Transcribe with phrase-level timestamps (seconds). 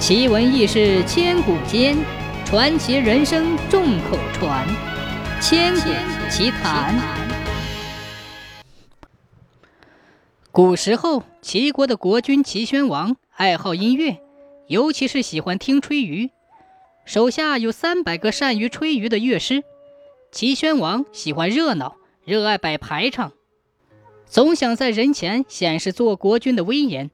[0.00, 1.94] 奇闻异事千古间，
[2.46, 4.66] 传奇人生众口传。
[5.42, 5.90] 千古
[6.30, 6.98] 奇谈。
[10.50, 14.22] 古时候，齐国的国君齐宣王爱好音乐，
[14.68, 16.30] 尤其是喜欢听吹竽，
[17.04, 19.64] 手下有三百个善于吹竽的乐师。
[20.32, 23.34] 齐宣王喜欢热闹，热爱摆排场，
[24.24, 27.10] 总想在人前显示做国君的威严，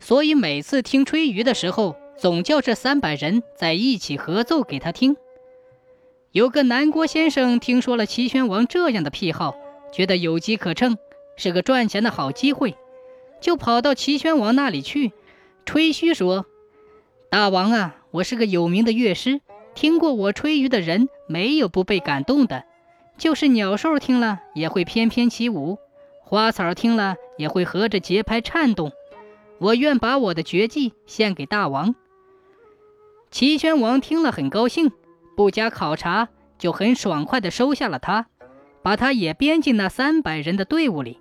[0.00, 1.96] 所以每次听吹竽的时候。
[2.16, 5.16] 总叫这三百人在一起合奏给他听。
[6.32, 9.54] 有个南郭先生听说了齐宣王这样的癖好，
[9.92, 10.96] 觉得有机可乘，
[11.36, 12.74] 是个赚钱的好机会，
[13.40, 15.12] 就跑到齐宣王那里去，
[15.64, 16.46] 吹嘘说
[17.30, 19.40] ：“大王啊，我是个有名的乐师，
[19.74, 22.64] 听过我吹竽的人没有不被感动的，
[23.16, 25.78] 就是鸟兽听了也会翩翩起舞，
[26.20, 28.90] 花草听了也会合着节拍颤动。
[29.58, 31.94] 我愿把我的绝技献给大王。”
[33.34, 34.92] 齐宣王听了很高兴，
[35.36, 38.26] 不加考察就很爽快地收下了他，
[38.80, 41.18] 把他也编进那三百人的队伍里。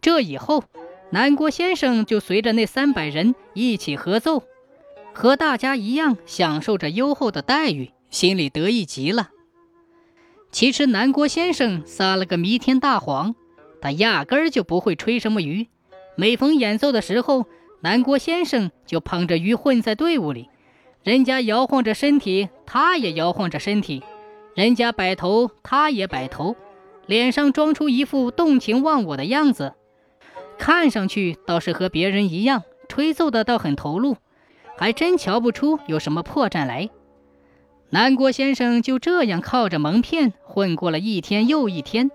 [0.00, 0.64] 这以后，
[1.10, 4.44] 南郭先生就随着那三百人一起合奏，
[5.12, 9.28] 和大家一样享受着优厚的待遇，心里得意极了。
[10.50, 13.34] 其实南郭先生撒了个弥天大谎，
[13.82, 15.66] 他压根儿就不会吹什么竽。
[16.16, 17.44] 每逢演奏的时候，
[17.82, 20.48] 南郭先生就捧着竽混在队伍里。
[21.02, 24.02] 人家摇晃着身体，他也摇晃着身体；
[24.54, 26.56] 人家摆头，他也摆头，
[27.06, 29.72] 脸上装出一副动情忘我的样子，
[30.58, 34.18] 看上去倒是和别人一样，吹奏的倒很投入，
[34.76, 36.90] 还真瞧不出有什么破绽来。
[37.88, 42.10] 南郭先生就这样靠着蒙骗混过了一天又一天，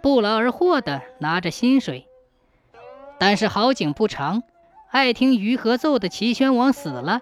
[0.00, 2.06] 不劳而获的拿着薪水。
[3.18, 4.44] 但是好景不长，
[4.92, 7.20] 爱听鱼合奏的齐宣王死了。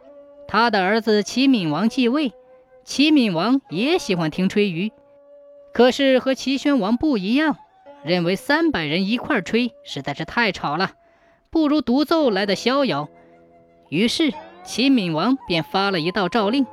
[0.51, 2.33] 他的儿子齐闵王继位，
[2.83, 4.93] 齐闵王也喜欢听吹竽，
[5.75, 7.59] 可是和齐宣王不一样，
[8.03, 10.93] 认为三百人一块吹实在是太吵了，
[11.51, 13.11] 不如独奏来的逍遥。
[13.91, 14.33] 于是
[14.65, 16.67] 齐闵王便发了一道诏令，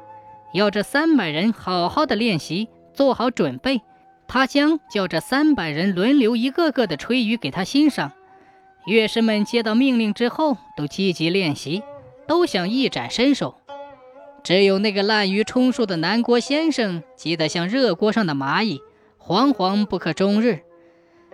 [0.53, 3.81] 要这三百人好好的练习，做好准备。
[4.25, 8.13] 他将叫这三百人轮流一个个的吹竽给他欣赏。
[8.87, 11.83] 乐师们接到命令之后，都积极练习，
[12.25, 13.59] 都想一展身手。
[14.45, 18.79] 只有那个滥竽充数的南郭先生急得像热锅上的蚂蚁，
[19.19, 20.59] 惶惶不可终日。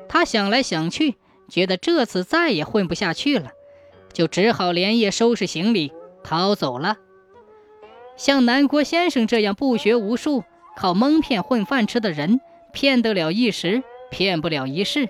[0.07, 1.15] 他想来想去，
[1.49, 3.49] 觉得这次再也混不下去了，
[4.13, 5.91] 就只好连夜收拾行李
[6.23, 6.99] 逃走了。
[8.15, 10.45] 像南郭先生这样不学无术、
[10.77, 12.39] 靠蒙骗混饭吃的人，
[12.71, 15.09] 骗得了一时，骗不了一世。